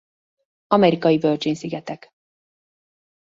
[0.67, 2.13] Amerikai Virgin-szigetek